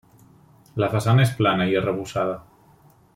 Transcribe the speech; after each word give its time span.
La 0.83 0.89
façana 0.93 1.25
és 1.27 1.35
plana 1.41 1.69
i 1.73 1.79
arrebossada. 1.83 2.37